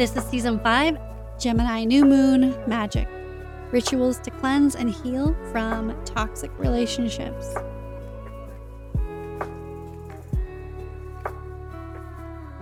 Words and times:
This 0.00 0.16
is 0.16 0.24
season 0.24 0.58
five 0.60 0.98
Gemini 1.38 1.84
New 1.84 2.06
Moon 2.06 2.54
Magic 2.66 3.06
Rituals 3.70 4.18
to 4.20 4.30
Cleanse 4.30 4.74
and 4.74 4.88
Heal 4.88 5.36
from 5.52 5.94
Toxic 6.06 6.50
Relationships. 6.58 7.52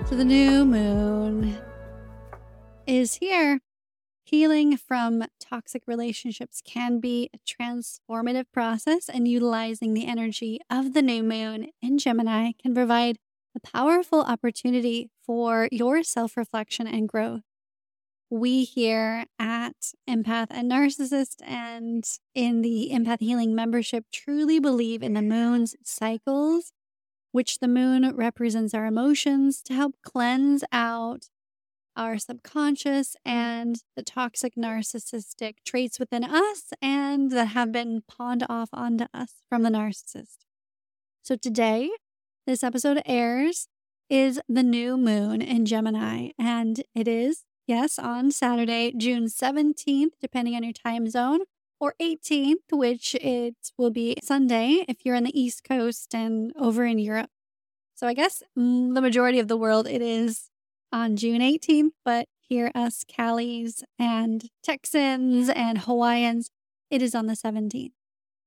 So, 0.09 0.17
the 0.17 0.25
new 0.25 0.65
moon 0.65 1.57
is 2.89 3.15
here. 3.15 3.61
Healing 4.25 4.77
from 4.77 5.23
toxic 5.39 5.85
relationships 5.87 6.61
can 6.67 6.99
be 6.99 7.31
a 7.33 7.39
transformative 7.39 8.47
process, 8.53 9.09
and 9.09 9.29
utilizing 9.29 9.95
the 9.95 10.09
energy 10.09 10.59
of 10.69 10.93
the 10.93 11.03
new 11.03 11.23
moon 11.23 11.69
in 11.81 11.99
Gemini 11.99 12.51
can 12.61 12.75
provide 12.75 13.21
a 13.57 13.61
powerful 13.61 14.23
opportunity 14.23 15.11
for 15.25 15.69
your 15.71 16.03
self 16.03 16.37
reflection 16.37 16.87
and 16.87 17.09
growth. 17.09 17.43
We 18.31 18.65
here 18.65 19.25
at 19.39 19.93
Empath 20.09 20.49
and 20.51 20.71
Narcissist 20.71 21.37
and 21.43 22.05
in 22.35 22.61
the 22.61 22.91
Empath 22.93 23.21
Healing 23.21 23.55
membership 23.55 24.05
truly 24.13 24.61
believe 24.61 25.03
in 25.03 25.15
the 25.15 25.23
moon's 25.23 25.75
cycles, 25.83 26.73
which 27.33 27.59
the 27.59 27.69
moon 27.69 28.15
represents 28.15 28.75
our 28.75 28.85
emotions 28.85 29.63
to 29.63 29.73
help 29.73 29.95
cleanse 30.03 30.63
out 30.73 31.31
our 31.97 32.17
subconscious 32.17 33.17
and 33.25 33.83
the 33.97 34.03
toxic 34.03 34.55
narcissistic 34.57 35.55
traits 35.65 35.99
within 35.99 36.23
us 36.23 36.73
and 36.81 37.33
that 37.33 37.47
have 37.47 37.73
been 37.73 38.03
pawned 38.07 38.45
off 38.49 38.69
onto 38.73 39.07
us 39.13 39.35
from 39.49 39.63
the 39.63 39.71
narcissist. 39.71 40.37
So 41.23 41.35
today, 41.35 41.91
this 42.49 42.65
episode 42.65 43.03
airs 43.05 43.69
is 44.09 44.41
the 44.49 44.63
new 44.63 44.97
moon 44.97 45.43
in 45.43 45.67
Gemini, 45.67 46.31
and 46.39 46.83
it 46.95 47.07
is, 47.07 47.45
yes, 47.67 47.99
on 47.99 48.31
Saturday, 48.31 48.91
June 48.97 49.27
17th, 49.27 50.13
depending 50.19 50.55
on 50.55 50.63
your 50.63 50.73
time 50.73 51.11
zone, 51.11 51.41
or 51.79 51.95
18th, 52.01 52.73
which 52.73 53.15
it 53.17 53.55
will 53.77 53.91
be 53.91 54.17
Sunday 54.23 54.83
if 54.89 55.05
you're 55.05 55.15
in 55.15 55.25
the 55.25 55.39
East 55.39 55.63
Coast 55.63 56.15
and 56.15 56.55
over 56.59 56.87
in 56.87 56.99
Europe. 56.99 57.29
So 57.95 58.07
I 58.07 58.15
guess 58.15 58.43
mm, 58.59 58.95
the 58.95 59.03
majority 59.03 59.39
of 59.41 59.49
the 59.49 59.59
world 59.59 59.87
it 59.87 60.01
is 60.01 60.49
on 60.91 61.17
June 61.17 61.43
18th, 61.43 61.91
but 62.03 62.29
here 62.41 62.73
us 62.75 63.05
Callies 63.05 63.83
and 63.99 64.49
Texans 64.63 65.51
and 65.51 65.81
Hawaiians, 65.81 66.49
it 66.91 67.03
is 67.03 67.15
on 67.15 67.27
the 67.27 67.35
17th. 67.35 67.93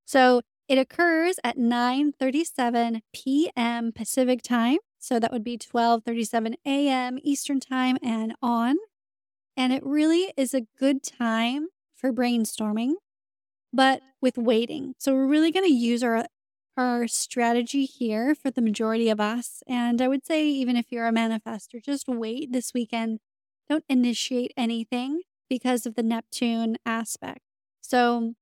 So 0.06 0.42
it 0.72 0.78
occurs 0.78 1.36
at 1.44 1.58
9:37 1.58 3.02
p.m. 3.14 3.92
Pacific 3.92 4.42
time, 4.42 4.78
so 5.00 5.20
that 5.20 5.32
would 5.34 5.44
be 5.44 5.58
12:37 5.58 6.56
a.m. 6.66 7.20
Eastern 7.24 7.60
time 7.60 7.98
and 8.02 8.34
on. 8.42 8.78
And 9.58 9.74
it 9.74 9.86
really 9.86 10.34
is 10.38 10.54
a 10.54 10.68
good 10.80 11.04
time 11.04 11.68
for 11.96 12.14
brainstorming, 12.14 12.94
but 13.74 14.02
with 14.22 14.38
waiting. 14.38 14.96
So 15.00 15.14
we're 15.14 15.28
really 15.28 15.52
going 15.52 15.68
to 15.68 15.74
use 15.74 16.04
our 16.04 16.26
our 16.78 17.08
strategy 17.08 17.86
here 17.86 18.34
for 18.34 18.50
the 18.52 18.62
majority 18.62 19.10
of 19.10 19.20
us. 19.20 19.62
And 19.68 20.02
I 20.02 20.08
would 20.08 20.26
say 20.26 20.48
even 20.48 20.78
if 20.78 20.92
you're 20.92 21.08
a 21.08 21.12
manifester, 21.14 21.84
just 21.84 22.08
wait 22.08 22.54
this 22.54 22.74
weekend. 22.74 23.20
Don't 23.70 23.84
initiate 23.90 24.54
anything 24.58 25.22
because 25.50 25.86
of 25.86 25.96
the 25.96 26.04
Neptune 26.04 26.78
aspect. 26.86 27.42
So 27.82 28.36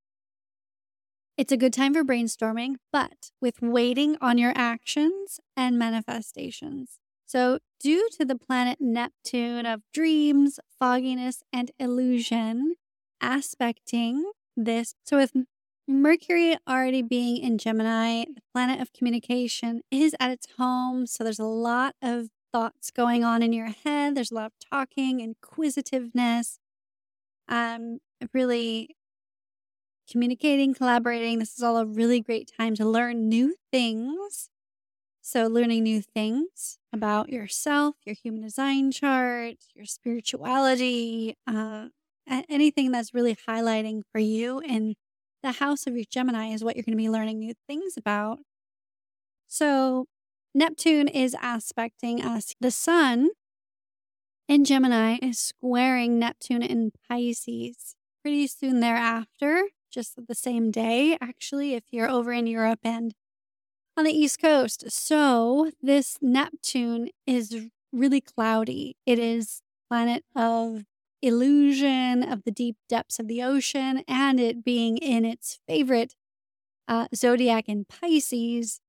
it's 1.40 1.54
a 1.54 1.58
good 1.58 1.72
time 1.72 1.94
for 1.94 2.04
brainstorming, 2.04 2.76
but 2.92 3.32
with 3.40 3.62
waiting 3.62 4.18
on 4.20 4.38
your 4.38 4.52
actions 4.58 5.40
and 5.56 5.80
manifestations. 5.80 7.00
So, 7.26 7.60
due 7.80 8.10
to 8.18 8.26
the 8.26 8.36
planet 8.36 8.80
Neptune 8.82 9.66
of 9.66 9.82
dreams, 9.94 10.60
fogginess, 10.78 11.42
and 11.54 11.72
illusion 11.80 12.76
aspecting 13.22 14.32
this, 14.58 14.96
so 15.06 15.16
with 15.16 15.32
Mercury 15.88 16.58
already 16.68 17.02
being 17.02 17.38
in 17.38 17.58
Gemini, 17.58 18.26
the 18.26 18.42
planet 18.54 18.82
of 18.82 18.92
communication 18.92 19.82
is 19.90 20.14
at 20.20 20.32
its 20.32 20.48
home. 20.58 21.08
So, 21.08 21.24
there's 21.24 21.40
a 21.40 21.46
lot 21.46 21.96
of 22.02 22.28
thoughts 22.52 22.92
going 22.92 23.24
on 23.24 23.42
in 23.42 23.54
your 23.54 23.72
head, 23.86 24.14
there's 24.14 24.32
a 24.32 24.36
lot 24.36 24.48
of 24.48 24.54
talking, 24.70 25.22
inquisitiveness. 25.22 26.60
Um, 27.48 28.00
really 28.34 28.98
communicating, 30.10 30.74
collaborating. 30.74 31.40
This 31.40 31.56
is 31.56 31.64
all 31.64 31.78
a 31.78 31.86
really 31.86 32.22
great 32.22 32.52
time 32.58 32.76
to 32.76 32.86
learn 32.86 33.30
new 33.30 33.56
things. 33.72 34.50
So, 35.22 35.48
learning 35.48 35.84
new 35.84 36.02
things 36.02 36.80
about 36.92 37.30
yourself, 37.30 37.96
your 38.06 38.16
human 38.16 38.42
design 38.42 38.92
chart, 38.92 39.56
your 39.76 39.86
spirituality, 39.86 41.36
uh, 41.46 41.88
anything 42.50 42.92
that's 42.92 43.14
really 43.14 43.36
highlighting 43.48 44.02
for 44.12 44.20
you 44.20 44.60
in 44.60 44.96
the 45.44 45.54
house 45.54 45.86
of 45.88 45.96
your 45.96 46.06
Gemini 46.10 46.48
is 46.48 46.64
what 46.64 46.76
you're 46.76 46.84
going 46.84 46.98
to 46.98 47.02
be 47.02 47.10
learning 47.10 47.40
new 47.40 47.54
things 47.68 47.96
about. 47.96 48.40
So, 49.48 50.06
Neptune 50.56 51.08
is 51.08 51.36
aspecting 51.42 52.24
us. 52.24 52.56
The 52.60 52.72
sun 52.72 53.30
in 54.48 54.66
Gemini 54.66 55.20
is 55.22 55.40
squaring 55.40 56.18
Neptune 56.18 56.64
in 56.64 56.92
Pisces 57.08 57.96
pretty 58.22 58.48
soon 58.48 58.80
thereafter 58.80 59.66
just 59.90 60.16
the 60.28 60.36
same 60.36 60.72
day, 60.72 61.18
actually, 61.22 61.74
if 61.74 61.84
you're 61.92 62.10
over 62.10 62.32
in 62.32 62.48
Europe 62.48 62.80
and 62.84 63.14
on 63.98 64.06
the 64.06 64.12
East 64.12 64.40
Coast. 64.40 64.90
So 64.90 65.72
this 65.82 66.18
Neptune 66.22 67.10
is 67.28 67.70
really 67.92 68.22
cloudy. 68.22 68.96
It 69.06 69.20
is 69.20 69.62
planet 69.90 70.24
of 70.36 70.84
illusion 71.22 72.24
of 72.24 72.44
the 72.46 72.52
deep 72.52 72.78
depths 72.88 73.20
of 73.20 73.28
the 73.28 73.44
ocean 73.44 74.04
and 74.08 74.40
it 74.40 74.64
being 74.64 74.98
in 74.98 75.26
its 75.26 75.60
favorite 75.68 76.16
uh, 76.88 77.08
zodiac 77.14 77.68
in 77.68 77.86
Pisces. 77.86 78.80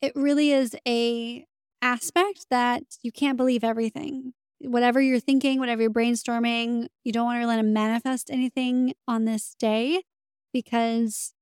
It 0.00 0.12
really 0.14 0.52
is 0.52 0.76
a 0.86 1.44
aspect 1.82 2.46
that 2.50 2.82
you 3.02 3.10
can't 3.10 3.36
believe 3.36 3.64
everything. 3.64 4.32
Whatever 4.60 5.00
you're 5.00 5.20
thinking, 5.20 5.58
whatever 5.58 5.82
you're 5.82 5.90
brainstorming, 5.90 6.86
you 7.04 7.12
don't 7.12 7.24
want 7.24 7.42
to 7.42 7.46
let 7.46 7.56
to 7.56 7.62
manifest 7.62 8.30
anything 8.30 8.94
on 9.08 9.24
this 9.24 9.54
day 9.58 10.02
because 10.62 11.34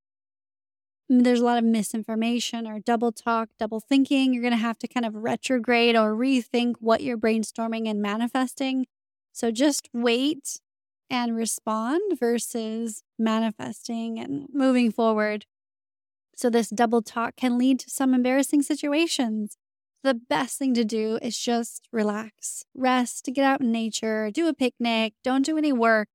there's 1.08 1.40
a 1.40 1.44
lot 1.44 1.58
of 1.58 1.62
misinformation 1.64 2.66
or 2.66 2.80
double 2.80 3.12
talk, 3.12 3.50
double 3.60 3.78
thinking. 3.78 4.32
You're 4.32 4.42
going 4.42 4.52
to 4.52 4.58
have 4.58 4.78
to 4.80 4.88
kind 4.88 5.06
of 5.06 5.14
retrograde 5.14 5.94
or 5.94 6.14
rethink 6.14 6.74
what 6.80 7.00
you're 7.00 7.16
brainstorming 7.16 7.88
and 7.88 8.02
manifesting. 8.02 8.86
So 9.32 9.52
just 9.52 9.88
wait 9.92 10.60
and 11.08 11.36
respond 11.36 12.18
versus 12.18 13.04
manifesting 13.16 14.18
and 14.18 14.48
moving 14.52 14.90
forward. 14.90 15.46
So, 16.36 16.50
this 16.50 16.68
double 16.68 17.00
talk 17.00 17.36
can 17.36 17.56
lead 17.56 17.78
to 17.80 17.90
some 17.90 18.12
embarrassing 18.12 18.62
situations. 18.62 19.56
The 20.02 20.14
best 20.14 20.58
thing 20.58 20.74
to 20.74 20.84
do 20.84 21.20
is 21.22 21.38
just 21.38 21.86
relax, 21.92 22.64
rest, 22.74 23.28
get 23.32 23.44
out 23.44 23.60
in 23.60 23.70
nature, 23.70 24.32
do 24.32 24.48
a 24.48 24.54
picnic, 24.54 25.12
don't 25.22 25.46
do 25.46 25.56
any 25.56 25.72
work, 25.72 26.08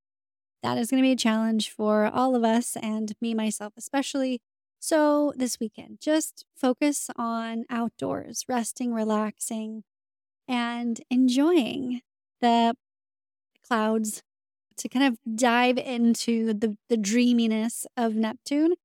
that 0.63 0.77
is 0.77 0.89
going 0.89 1.01
to 1.01 1.07
be 1.07 1.13
a 1.13 1.17
challenge 1.17 1.69
for 1.69 2.05
all 2.05 2.35
of 2.35 2.43
us 2.43 2.75
and 2.81 3.13
me, 3.21 3.33
myself, 3.33 3.73
especially. 3.77 4.41
So, 4.79 5.33
this 5.35 5.59
weekend, 5.59 5.99
just 5.99 6.45
focus 6.55 7.09
on 7.17 7.65
outdoors, 7.69 8.45
resting, 8.47 8.93
relaxing, 8.93 9.83
and 10.47 11.01
enjoying 11.09 12.01
the 12.41 12.75
clouds 13.67 14.23
to 14.77 14.87
kind 14.89 15.05
of 15.05 15.35
dive 15.35 15.77
into 15.77 16.53
the, 16.53 16.77
the 16.87 16.97
dreaminess 16.97 17.85
of 17.97 18.15
Neptune 18.15 18.75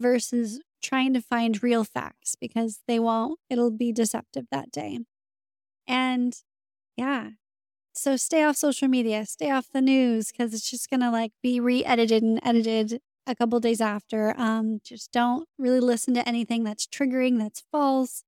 versus 0.00 0.60
trying 0.82 1.14
to 1.14 1.20
find 1.20 1.62
real 1.62 1.84
facts 1.84 2.36
because 2.38 2.80
they 2.86 2.98
won't, 2.98 3.38
it'll 3.48 3.70
be 3.70 3.92
deceptive 3.92 4.46
that 4.50 4.70
day. 4.70 4.98
And 5.86 6.36
yeah, 6.96 7.30
so 7.94 8.16
stay 8.16 8.42
off 8.44 8.56
social 8.56 8.88
media, 8.88 9.24
stay 9.26 9.50
off 9.50 9.68
the 9.72 9.80
news 9.80 10.32
because 10.32 10.52
it's 10.54 10.70
just 10.70 10.90
going 10.90 11.00
to 11.00 11.10
like 11.10 11.32
be 11.42 11.60
re-edited 11.60 12.22
and 12.22 12.40
edited 12.42 13.00
a 13.26 13.34
couple 13.34 13.58
days 13.60 13.80
after. 13.80 14.34
Um 14.38 14.80
just 14.84 15.12
don't 15.12 15.48
really 15.58 15.80
listen 15.80 16.14
to 16.14 16.28
anything 16.28 16.64
that's 16.64 16.86
triggering, 16.86 17.38
that's 17.38 17.62
false. 17.72 18.24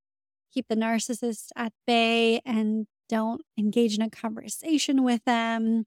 Keep 0.52 0.68
the 0.68 0.76
narcissist 0.76 1.48
at 1.56 1.72
bay 1.86 2.40
and 2.46 2.86
don't 3.08 3.42
engage 3.58 3.96
in 3.96 4.02
a 4.02 4.10
conversation 4.10 5.04
with 5.04 5.24
them. 5.24 5.86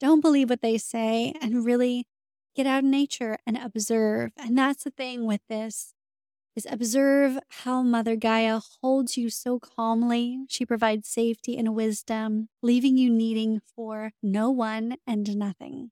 don't 0.00 0.20
believe 0.20 0.50
what 0.50 0.62
they 0.62 0.78
say 0.78 1.34
and 1.42 1.64
really 1.64 2.06
get 2.56 2.66
out 2.66 2.84
in 2.84 2.90
nature 2.90 3.38
and 3.46 3.56
observe. 3.56 4.30
And 4.36 4.58
that's 4.58 4.84
the 4.84 4.90
thing 4.90 5.26
with 5.26 5.40
this 5.48 5.91
is 6.54 6.66
observe 6.70 7.38
how 7.48 7.82
Mother 7.82 8.16
Gaia 8.16 8.60
holds 8.80 9.16
you 9.16 9.30
so 9.30 9.58
calmly. 9.58 10.44
She 10.48 10.66
provides 10.66 11.08
safety 11.08 11.56
and 11.56 11.74
wisdom, 11.74 12.48
leaving 12.62 12.96
you 12.96 13.10
needing 13.10 13.60
for 13.74 14.12
no 14.22 14.50
one 14.50 14.96
and 15.06 15.36
nothing. 15.36 15.90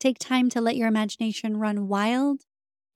Take 0.00 0.18
time 0.18 0.48
to 0.50 0.60
let 0.60 0.76
your 0.76 0.88
imagination 0.88 1.58
run 1.58 1.88
wild 1.88 2.42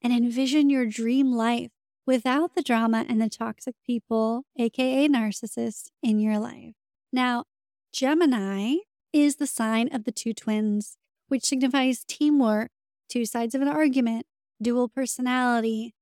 and 0.02 0.12
envision 0.12 0.70
your 0.70 0.86
dream 0.86 1.32
life 1.32 1.70
without 2.06 2.54
the 2.54 2.62
drama 2.62 3.04
and 3.08 3.20
the 3.20 3.28
toxic 3.28 3.74
people, 3.84 4.44
aka 4.58 5.08
narcissists, 5.08 5.88
in 6.02 6.20
your 6.20 6.38
life. 6.38 6.74
Now, 7.12 7.44
Gemini 7.92 8.76
is 9.12 9.36
the 9.36 9.46
sign 9.46 9.88
of 9.92 10.04
the 10.04 10.12
two 10.12 10.32
twins, 10.32 10.96
which 11.28 11.44
signifies 11.44 12.04
teamwork, 12.04 12.70
two 13.08 13.24
sides 13.24 13.54
of 13.54 13.62
an 13.62 13.68
argument, 13.68 14.26
dual 14.60 14.88
personality, 14.88 15.94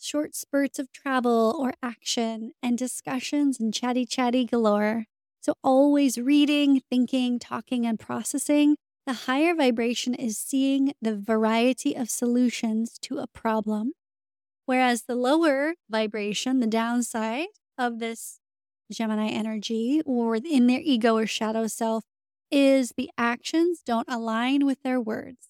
short 0.00 0.34
spurts 0.34 0.78
of 0.78 0.92
travel 0.92 1.54
or 1.58 1.74
action, 1.82 2.52
and 2.62 2.78
discussions 2.78 3.60
and 3.60 3.72
chatty 3.74 4.06
chatty 4.06 4.44
galore. 4.44 5.06
So, 5.40 5.54
always 5.64 6.18
reading, 6.18 6.80
thinking, 6.90 7.38
talking, 7.38 7.86
and 7.86 7.98
processing. 7.98 8.76
The 9.06 9.12
higher 9.14 9.54
vibration 9.54 10.14
is 10.14 10.38
seeing 10.38 10.92
the 11.00 11.16
variety 11.16 11.94
of 11.96 12.10
solutions 12.10 12.98
to 13.02 13.18
a 13.18 13.26
problem, 13.26 13.92
whereas 14.66 15.02
the 15.04 15.16
lower 15.16 15.74
vibration, 15.88 16.60
the 16.60 16.66
downside 16.66 17.48
of 17.78 17.98
this 17.98 18.40
Gemini 18.92 19.28
energy, 19.28 20.02
or 20.04 20.36
in 20.36 20.66
their 20.66 20.80
ego 20.80 21.16
or 21.16 21.26
shadow 21.26 21.66
self, 21.66 22.04
is 22.50 22.92
the 22.96 23.10
actions 23.16 23.82
don't 23.84 24.08
align 24.08 24.66
with 24.66 24.82
their 24.82 25.00
words. 25.00 25.48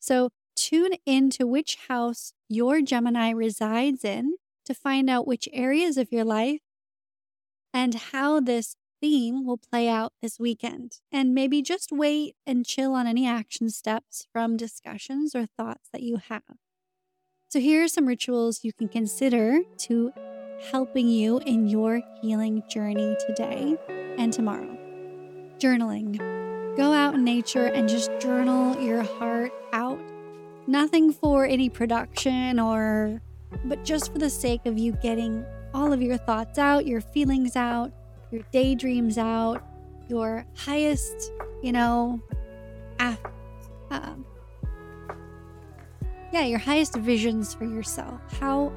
So, 0.00 0.30
tune 0.60 0.92
into 1.06 1.46
which 1.46 1.78
house 1.88 2.34
your 2.48 2.82
Gemini 2.82 3.30
resides 3.30 4.04
in 4.04 4.34
to 4.66 4.74
find 4.74 5.08
out 5.08 5.26
which 5.26 5.48
areas 5.52 5.96
of 5.96 6.12
your 6.12 6.24
life 6.24 6.60
and 7.72 7.94
how 7.94 8.40
this 8.40 8.76
theme 9.00 9.46
will 9.46 9.56
play 9.56 9.88
out 9.88 10.12
this 10.20 10.38
weekend. 10.38 10.98
And 11.10 11.34
maybe 11.34 11.62
just 11.62 11.90
wait 11.90 12.36
and 12.46 12.66
chill 12.66 12.94
on 12.94 13.06
any 13.06 13.26
action 13.26 13.70
steps 13.70 14.26
from 14.32 14.58
discussions 14.58 15.34
or 15.34 15.46
thoughts 15.46 15.88
that 15.92 16.02
you 16.02 16.18
have. 16.28 16.42
So, 17.48 17.58
here 17.58 17.82
are 17.82 17.88
some 17.88 18.06
rituals 18.06 18.60
you 18.62 18.72
can 18.72 18.88
consider 18.88 19.60
to 19.78 20.12
helping 20.70 21.08
you 21.08 21.38
in 21.38 21.68
your 21.68 22.02
healing 22.20 22.62
journey 22.68 23.16
today 23.26 23.76
and 23.88 24.32
tomorrow. 24.32 24.76
Journaling. 25.58 26.18
Go 26.76 26.92
out 26.92 27.14
in 27.14 27.24
nature 27.24 27.66
and 27.66 27.88
just 27.88 28.10
journal 28.20 28.80
your 28.80 29.02
heart 29.02 29.52
out 29.72 29.98
Nothing 30.70 31.12
for 31.12 31.46
any 31.46 31.68
production 31.68 32.60
or, 32.60 33.20
but 33.64 33.84
just 33.84 34.12
for 34.12 34.18
the 34.18 34.30
sake 34.30 34.66
of 34.66 34.78
you 34.78 34.92
getting 35.02 35.44
all 35.74 35.92
of 35.92 36.00
your 36.00 36.16
thoughts 36.16 36.60
out, 36.60 36.86
your 36.86 37.00
feelings 37.00 37.56
out, 37.56 37.90
your 38.30 38.42
daydreams 38.52 39.18
out, 39.18 39.64
your 40.06 40.46
highest, 40.54 41.32
you 41.60 41.72
know, 41.72 42.20
af- 43.00 43.18
uh, 43.90 44.14
yeah, 46.32 46.44
your 46.44 46.60
highest 46.60 46.94
visions 46.94 47.52
for 47.52 47.64
yourself. 47.64 48.20
How 48.38 48.72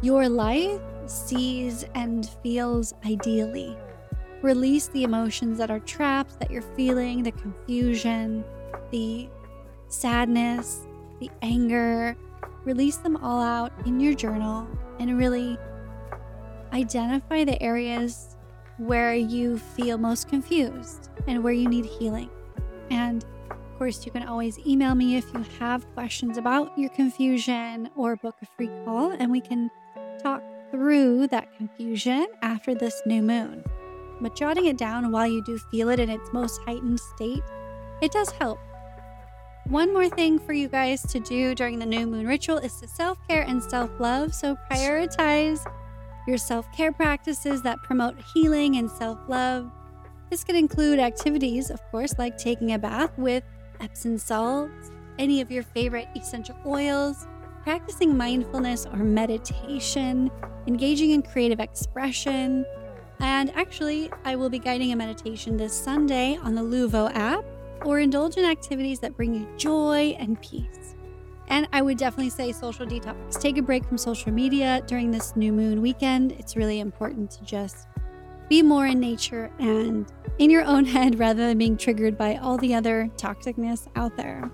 your 0.00 0.28
life 0.28 0.80
sees 1.06 1.84
and 1.96 2.28
feels 2.44 2.94
ideally. 3.04 3.76
Release 4.42 4.86
the 4.86 5.02
emotions 5.02 5.58
that 5.58 5.72
are 5.72 5.80
trapped, 5.80 6.38
that 6.38 6.52
you're 6.52 6.62
feeling, 6.62 7.24
the 7.24 7.32
confusion, 7.32 8.44
the 8.92 9.28
sadness, 9.88 10.86
the 11.22 11.30
anger, 11.40 12.16
release 12.64 12.96
them 12.96 13.16
all 13.18 13.40
out 13.40 13.72
in 13.86 14.00
your 14.00 14.12
journal 14.12 14.66
and 14.98 15.16
really 15.16 15.56
identify 16.72 17.44
the 17.44 17.62
areas 17.62 18.36
where 18.78 19.14
you 19.14 19.56
feel 19.56 19.98
most 19.98 20.28
confused 20.28 21.10
and 21.28 21.44
where 21.44 21.52
you 21.52 21.68
need 21.68 21.84
healing. 21.84 22.28
And 22.90 23.24
of 23.50 23.78
course, 23.78 24.04
you 24.04 24.10
can 24.10 24.24
always 24.24 24.58
email 24.66 24.96
me 24.96 25.16
if 25.16 25.32
you 25.32 25.44
have 25.60 25.86
questions 25.94 26.38
about 26.38 26.76
your 26.76 26.90
confusion 26.90 27.88
or 27.94 28.16
book 28.16 28.34
a 28.42 28.46
free 28.56 28.70
call, 28.84 29.12
and 29.12 29.30
we 29.30 29.40
can 29.40 29.70
talk 30.20 30.42
through 30.72 31.28
that 31.28 31.56
confusion 31.56 32.26
after 32.42 32.74
this 32.74 33.00
new 33.06 33.22
moon. 33.22 33.62
But 34.20 34.34
jotting 34.34 34.66
it 34.66 34.76
down 34.76 35.12
while 35.12 35.28
you 35.28 35.42
do 35.44 35.56
feel 35.70 35.88
it 35.88 36.00
in 36.00 36.10
its 36.10 36.32
most 36.32 36.60
heightened 36.62 36.98
state, 36.98 37.44
it 38.00 38.10
does 38.10 38.30
help 38.30 38.58
one 39.66 39.92
more 39.92 40.08
thing 40.08 40.38
for 40.38 40.52
you 40.52 40.68
guys 40.68 41.02
to 41.02 41.20
do 41.20 41.54
during 41.54 41.78
the 41.78 41.86
new 41.86 42.06
moon 42.06 42.26
ritual 42.26 42.58
is 42.58 42.80
to 42.80 42.88
self 42.88 43.18
care 43.28 43.42
and 43.42 43.62
self 43.62 43.90
love. 43.98 44.34
So 44.34 44.56
prioritize 44.70 45.64
your 46.26 46.38
self 46.38 46.70
care 46.72 46.92
practices 46.92 47.62
that 47.62 47.82
promote 47.82 48.16
healing 48.34 48.76
and 48.76 48.90
self 48.90 49.18
love. 49.28 49.70
This 50.30 50.44
could 50.44 50.56
include 50.56 50.98
activities, 50.98 51.70
of 51.70 51.80
course, 51.90 52.14
like 52.18 52.38
taking 52.38 52.72
a 52.72 52.78
bath 52.78 53.16
with 53.18 53.44
Epsom 53.80 54.18
salts, 54.18 54.90
any 55.18 55.40
of 55.40 55.50
your 55.50 55.62
favorite 55.62 56.08
essential 56.16 56.56
oils, 56.66 57.26
practicing 57.62 58.16
mindfulness 58.16 58.86
or 58.86 58.96
meditation, 58.96 60.30
engaging 60.66 61.10
in 61.10 61.22
creative 61.22 61.60
expression. 61.60 62.64
And 63.20 63.54
actually, 63.54 64.10
I 64.24 64.36
will 64.36 64.50
be 64.50 64.58
guiding 64.58 64.92
a 64.92 64.96
meditation 64.96 65.56
this 65.56 65.72
Sunday 65.72 66.36
on 66.42 66.54
the 66.54 66.62
Luvo 66.62 67.14
app 67.14 67.44
or 67.84 67.98
indulge 68.00 68.36
in 68.36 68.44
activities 68.44 69.00
that 69.00 69.16
bring 69.16 69.34
you 69.34 69.48
joy 69.56 70.16
and 70.18 70.40
peace. 70.40 70.94
And 71.48 71.68
I 71.72 71.82
would 71.82 71.98
definitely 71.98 72.30
say 72.30 72.52
social 72.52 72.86
detox. 72.86 73.38
Take 73.40 73.58
a 73.58 73.62
break 73.62 73.84
from 73.84 73.98
social 73.98 74.32
media 74.32 74.82
during 74.86 75.10
this 75.10 75.36
new 75.36 75.52
moon 75.52 75.82
weekend. 75.82 76.32
It's 76.32 76.56
really 76.56 76.80
important 76.80 77.30
to 77.32 77.44
just 77.44 77.88
be 78.48 78.62
more 78.62 78.86
in 78.86 79.00
nature 79.00 79.50
and 79.58 80.10
in 80.38 80.50
your 80.50 80.64
own 80.64 80.84
head 80.96 81.18
rather 81.18 81.46
than 81.46 81.58
being 81.58 81.76
triggered 81.76 82.16
by 82.16 82.36
all 82.36 82.56
the 82.58 82.74
other 82.74 83.10
toxicness 83.16 83.86
out 83.96 84.16
there. 84.16 84.50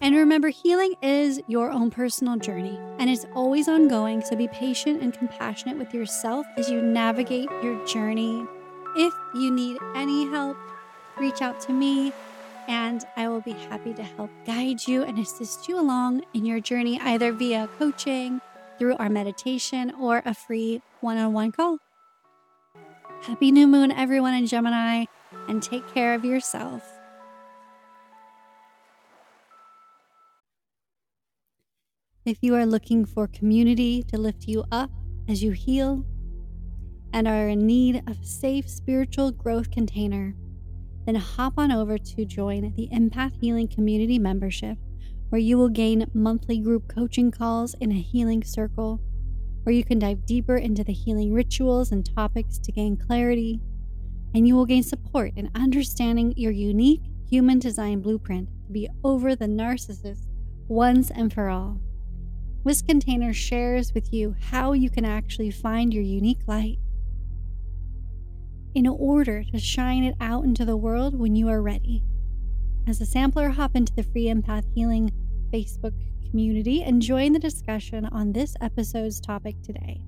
And 0.00 0.14
remember, 0.14 0.48
healing 0.48 0.94
is 1.00 1.40
your 1.48 1.70
own 1.70 1.90
personal 1.90 2.36
journey 2.36 2.78
and 2.98 3.08
it's 3.08 3.26
always 3.34 3.68
ongoing. 3.68 4.20
So 4.20 4.36
be 4.36 4.48
patient 4.48 5.02
and 5.02 5.12
compassionate 5.12 5.78
with 5.78 5.94
yourself 5.94 6.46
as 6.56 6.68
you 6.68 6.82
navigate 6.82 7.48
your 7.62 7.82
journey. 7.86 8.46
If 8.96 9.14
you 9.34 9.50
need 9.50 9.78
any 9.94 10.26
help, 10.26 10.56
reach 11.18 11.40
out 11.40 11.60
to 11.60 11.72
me 11.72 12.12
and 12.68 13.04
I 13.16 13.28
will 13.28 13.40
be 13.40 13.52
happy 13.52 13.94
to 13.94 14.02
help 14.02 14.30
guide 14.44 14.86
you 14.86 15.02
and 15.02 15.18
assist 15.18 15.68
you 15.68 15.78
along 15.78 16.22
in 16.34 16.44
your 16.44 16.60
journey, 16.60 17.00
either 17.00 17.32
via 17.32 17.68
coaching, 17.78 18.40
through 18.78 18.96
our 18.96 19.08
meditation, 19.08 19.92
or 19.98 20.22
a 20.24 20.34
free 20.34 20.82
one 21.00 21.16
on 21.16 21.32
one 21.32 21.52
call. 21.52 21.78
Happy 23.22 23.50
new 23.50 23.66
moon, 23.66 23.90
everyone 23.90 24.34
in 24.34 24.46
Gemini, 24.46 25.06
and 25.48 25.62
take 25.62 25.86
care 25.92 26.14
of 26.14 26.24
yourself. 26.24 26.82
If 32.24 32.38
you 32.42 32.56
are 32.56 32.66
looking 32.66 33.04
for 33.04 33.28
community 33.28 34.02
to 34.04 34.18
lift 34.18 34.48
you 34.48 34.64
up 34.72 34.90
as 35.28 35.42
you 35.42 35.52
heal 35.52 36.04
and 37.12 37.28
are 37.28 37.48
in 37.48 37.66
need 37.66 38.02
of 38.08 38.18
a 38.18 38.26
safe 38.26 38.68
spiritual 38.68 39.30
growth 39.30 39.70
container, 39.70 40.34
then 41.06 41.14
hop 41.14 41.54
on 41.56 41.72
over 41.72 41.96
to 41.96 42.24
join 42.24 42.74
the 42.76 42.88
Empath 42.92 43.40
Healing 43.40 43.68
Community 43.68 44.18
membership, 44.18 44.76
where 45.30 45.40
you 45.40 45.56
will 45.56 45.68
gain 45.68 46.10
monthly 46.12 46.58
group 46.58 46.88
coaching 46.88 47.30
calls 47.30 47.74
in 47.80 47.92
a 47.92 47.94
healing 47.94 48.42
circle, 48.42 49.00
where 49.62 49.74
you 49.74 49.84
can 49.84 50.00
dive 50.00 50.26
deeper 50.26 50.56
into 50.56 50.84
the 50.84 50.92
healing 50.92 51.32
rituals 51.32 51.92
and 51.92 52.04
topics 52.14 52.58
to 52.58 52.72
gain 52.72 52.96
clarity, 52.96 53.60
and 54.34 54.46
you 54.46 54.54
will 54.54 54.66
gain 54.66 54.82
support 54.82 55.32
in 55.36 55.50
understanding 55.54 56.34
your 56.36 56.52
unique 56.52 57.02
human 57.28 57.58
design 57.58 58.00
blueprint 58.00 58.48
to 58.66 58.72
be 58.72 58.88
over 59.02 59.34
the 59.34 59.46
narcissist 59.46 60.26
once 60.68 61.10
and 61.10 61.32
for 61.32 61.48
all. 61.48 61.80
This 62.64 62.82
container 62.82 63.32
shares 63.32 63.94
with 63.94 64.12
you 64.12 64.34
how 64.50 64.72
you 64.72 64.90
can 64.90 65.04
actually 65.04 65.52
find 65.52 65.94
your 65.94 66.02
unique 66.02 66.42
light 66.48 66.78
in 68.76 68.86
order 68.86 69.42
to 69.42 69.58
shine 69.58 70.04
it 70.04 70.14
out 70.20 70.44
into 70.44 70.62
the 70.62 70.76
world 70.76 71.18
when 71.18 71.34
you 71.34 71.48
are 71.48 71.62
ready. 71.62 72.02
As 72.86 73.00
a 73.00 73.06
sampler, 73.06 73.48
hop 73.48 73.74
into 73.74 73.94
the 73.94 74.02
Free 74.02 74.26
Empath 74.26 74.66
Healing 74.74 75.10
Facebook 75.50 75.94
community 76.28 76.82
and 76.82 77.00
join 77.00 77.32
the 77.32 77.38
discussion 77.38 78.04
on 78.04 78.34
this 78.34 78.54
episode's 78.60 79.18
topic 79.18 79.62
today. 79.62 80.02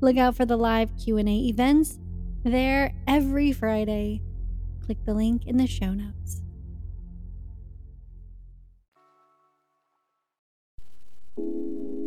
Look 0.00 0.16
out 0.18 0.36
for 0.36 0.46
the 0.46 0.56
live 0.56 0.96
Q&A 0.96 1.24
events 1.24 1.98
there 2.44 2.94
every 3.08 3.50
Friday. 3.50 4.22
Click 4.86 4.98
the 5.04 5.14
link 5.14 5.44
in 5.44 5.56
the 5.56 5.66
show 5.66 5.92
notes. 5.92 6.42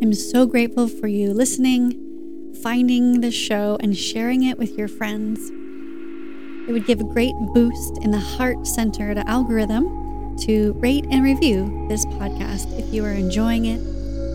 I'm 0.00 0.14
so 0.14 0.46
grateful 0.46 0.88
for 0.88 1.08
you 1.08 1.34
listening, 1.34 2.54
finding 2.62 3.20
the 3.20 3.30
show, 3.30 3.76
and 3.80 3.94
sharing 3.94 4.44
it 4.44 4.56
with 4.56 4.78
your 4.78 4.88
friends. 4.88 5.52
It 6.66 6.72
would 6.72 6.86
give 6.86 7.00
a 7.00 7.04
great 7.04 7.34
boost 7.54 7.98
in 7.98 8.10
the 8.10 8.18
heart 8.18 8.66
centered 8.66 9.18
algorithm, 9.18 10.36
to 10.38 10.72
rate 10.74 11.06
and 11.10 11.22
review 11.22 11.86
this 11.88 12.04
podcast 12.06 12.78
if 12.78 12.92
you 12.92 13.04
are 13.04 13.12
enjoying 13.12 13.66
it. 13.66 13.80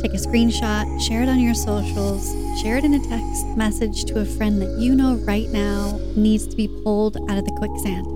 Take 0.01 0.13
a 0.13 0.17
screenshot, 0.17 0.99
share 0.99 1.21
it 1.21 1.29
on 1.29 1.39
your 1.39 1.53
socials, 1.53 2.31
share 2.61 2.77
it 2.77 2.83
in 2.83 2.95
a 2.95 2.99
text 2.99 3.45
message 3.55 4.05
to 4.05 4.19
a 4.19 4.25
friend 4.25 4.61
that 4.61 4.79
you 4.79 4.95
know 4.95 5.15
right 5.27 5.47
now 5.49 5.99
needs 6.15 6.47
to 6.47 6.55
be 6.55 6.67
pulled 6.67 7.17
out 7.29 7.37
of 7.37 7.45
the 7.45 7.51
quicksand. 7.51 8.07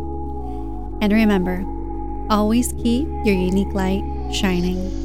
And 1.02 1.14
remember, 1.14 1.64
always 2.34 2.74
keep 2.74 3.08
your 3.24 3.36
unique 3.36 3.74
light 3.74 4.04
shining. 4.34 5.05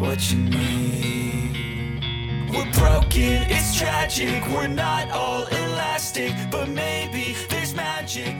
what 0.00 0.32
you 0.32 0.38
need. 0.38 2.00
We're 2.50 2.72
broken, 2.72 3.44
it's 3.48 3.76
tragic, 3.76 4.44
we're 4.48 4.66
not 4.66 5.10
all 5.10 5.44
elastic, 5.46 6.32
but 6.50 6.68
maybe 6.68 7.36
there's 7.50 7.74
magic. 7.74 8.34